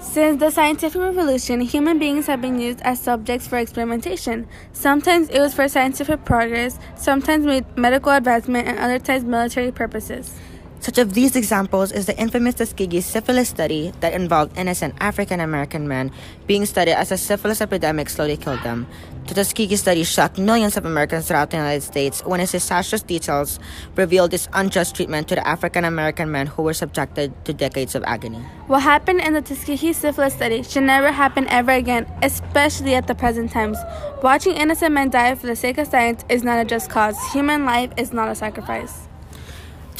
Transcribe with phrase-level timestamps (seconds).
[0.00, 4.48] Since the scientific revolution, human beings have been used as subjects for experimentation.
[4.72, 7.44] Sometimes it was for scientific progress, sometimes
[7.76, 10.34] medical advancement, and other times military purposes.
[10.80, 15.86] Such of these examples is the infamous Tuskegee syphilis study that involved innocent African American
[15.86, 16.10] men
[16.46, 18.86] being studied as a syphilis epidemic slowly killed them.
[19.26, 23.60] The Tuskegee study shocked millions of Americans throughout the United States when its disastrous details
[23.94, 28.02] revealed this unjust treatment to the African American men who were subjected to decades of
[28.04, 28.40] agony.
[28.66, 33.14] What happened in the Tuskegee syphilis study should never happen ever again, especially at the
[33.14, 33.76] present times.
[34.22, 37.18] Watching innocent men die for the sake of science is not a just cause.
[37.34, 39.09] Human life is not a sacrifice.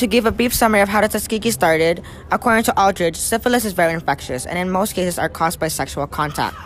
[0.01, 3.75] To give a brief summary of how the Tuskegee started, according to Aldridge, syphilis is
[3.75, 6.57] very infectious and in most cases are caused by sexual contact.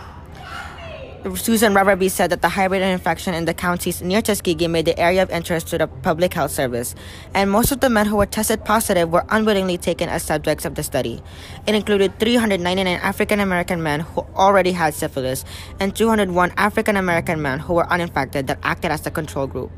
[1.34, 4.84] Susan Reverby said that the high rate of infection in the counties near Tuskegee made
[4.84, 6.94] the area of interest to the public health service,
[7.34, 10.76] and most of the men who were tested positive were unwittingly taken as subjects of
[10.76, 11.20] the study.
[11.66, 15.44] It included 399 African American men who already had syphilis
[15.80, 19.72] and 201 African American men who were uninfected that acted as the control group.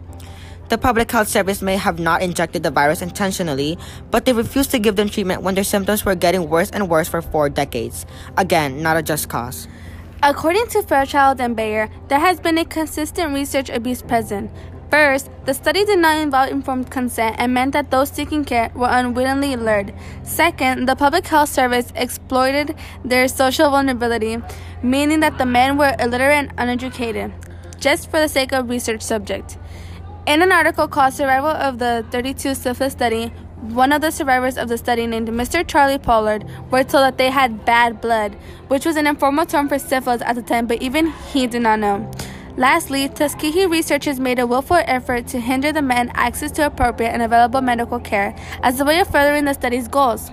[0.69, 3.78] The Public Health Service may have not injected the virus intentionally,
[4.11, 7.08] but they refused to give them treatment when their symptoms were getting worse and worse
[7.08, 8.05] for four decades.
[8.36, 9.69] Again, not a just cause.
[10.25, 14.50] According to Fairchild and Bayer, there has been a consistent research abuse present.
[14.91, 18.89] First, the study did not involve informed consent and meant that those seeking care were
[18.91, 19.95] unwittingly lured.
[20.25, 24.39] Second, the Public Health Service exploited their social vulnerability,
[24.83, 27.33] meaning that the men were illiterate and uneducated,
[27.78, 29.58] just for the sake of research subject.
[30.27, 33.28] In an article called Survival of the 32 Syphilis Study,
[33.60, 35.64] one of the survivors of the study, named Mr.
[35.64, 38.34] Charlie Pollard, were told that they had bad blood,
[38.66, 41.78] which was an informal term for syphilis at the time, but even he did not
[41.78, 42.10] know.
[42.56, 47.22] Lastly, Tuskegee researchers made a willful effort to hinder the men access to appropriate and
[47.22, 50.33] available medical care as a way of furthering the study's goals.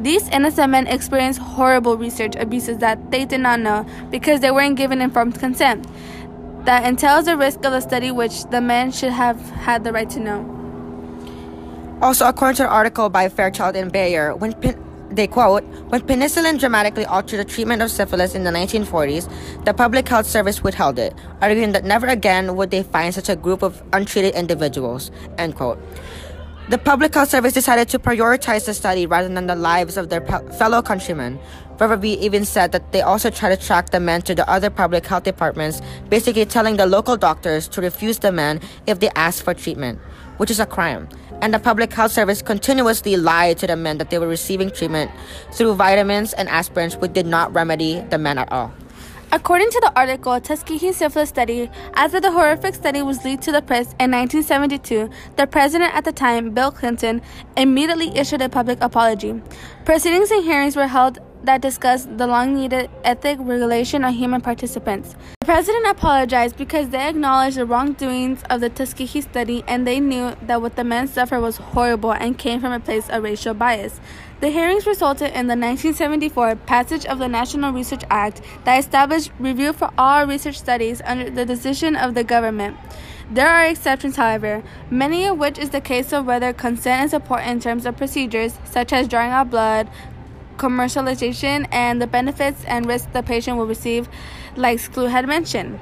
[0.00, 4.76] These innocent men experienced horrible research abuses that they did not know because they weren't
[4.76, 5.86] given informed consent
[6.68, 10.10] that entails the risk of the study which the men should have had the right
[10.10, 10.40] to know.
[12.02, 14.78] Also, according to an article by Fairchild and Bayer, when pen-
[15.10, 20.06] they quote, when penicillin dramatically altered the treatment of syphilis in the 1940s, the Public
[20.06, 23.82] Health Service withheld it, arguing that never again would they find such a group of
[23.94, 25.80] untreated individuals, end quote.
[26.68, 30.20] The Public Health Service decided to prioritize the study rather than the lives of their
[30.20, 31.38] pe- fellow countrymen.
[31.78, 35.06] Reverby even said that they also try to track the men to the other public
[35.06, 39.54] health departments, basically telling the local doctors to refuse the men if they ask for
[39.54, 40.00] treatment,
[40.38, 41.08] which is a crime.
[41.40, 45.12] And the Public Health Service continuously lied to the men that they were receiving treatment
[45.52, 48.72] through vitamins and aspirins, which did not remedy the men at all.
[49.30, 53.60] According to the article Tuskegee Syphilis Study, after the horrific study was leaked to the
[53.60, 57.20] press in 1972, the president at the time, Bill Clinton,
[57.54, 59.40] immediately issued a public apology.
[59.84, 65.14] Proceedings and hearings were held that discussed the long needed ethic regulation on human participants.
[65.40, 70.36] The president apologized because they acknowledged the wrongdoings of the Tuskegee study and they knew
[70.42, 74.00] that what the men suffered was horrible and came from a place of racial bias.
[74.40, 79.72] The hearings resulted in the 1974 passage of the National Research Act that established review
[79.72, 82.76] for all research studies under the decision of the government.
[83.30, 87.50] There are exceptions, however, many of which is the case of whether consent is important
[87.50, 89.90] in terms of procedures, such as drawing out blood,
[90.58, 94.08] commercialization, and the benefits and risks the patient will receive,
[94.56, 95.78] like Skloot had mentioned.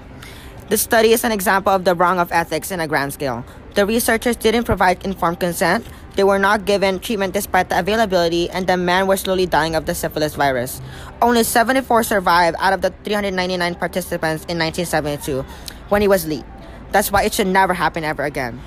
[0.68, 3.44] This study is an example of the wrong of ethics in a grand scale.
[3.74, 8.66] The researchers didn't provide informed consent, they were not given treatment despite the availability, and
[8.66, 10.80] the men were slowly dying of the syphilis virus.
[11.20, 15.42] Only 74 survived out of the 399 participants in 1972
[15.90, 16.48] when it was leaked.
[16.90, 18.60] That's why it should never happen ever again.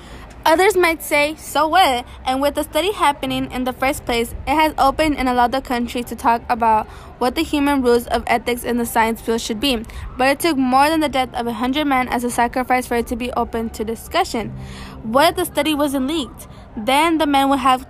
[0.46, 2.06] Others might say, so what?
[2.24, 5.60] And with the study happening in the first place, it has opened and allowed the
[5.60, 6.86] country to talk about
[7.18, 9.84] what the human rules of ethics in the science field should be.
[10.16, 12.96] But it took more than the death of a hundred men as a sacrifice for
[12.96, 14.50] it to be open to discussion.
[15.02, 16.48] What if the study wasn't leaked?
[16.74, 17.86] Then the men would have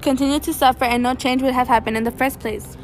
[0.00, 2.76] continued to suffer and no change would have happened in the first place.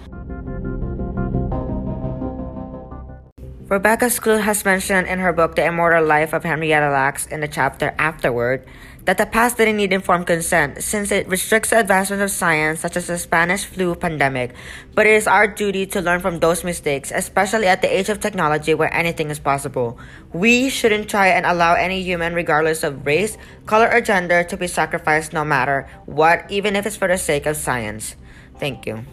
[3.74, 7.48] Rebecca Skloot has mentioned in her book The Immortal Life of Henrietta Lacks in the
[7.48, 8.62] chapter Afterward
[9.04, 12.96] that the past didn't need informed consent since it restricts the advancement of science such
[12.96, 14.54] as the Spanish flu pandemic.
[14.94, 18.20] But it is our duty to learn from those mistakes, especially at the age of
[18.20, 19.98] technology where anything is possible.
[20.32, 23.36] We shouldn't try and allow any human regardless of race,
[23.66, 27.46] color, or gender to be sacrificed no matter what, even if it's for the sake
[27.46, 28.14] of science.
[28.60, 29.04] Thank you.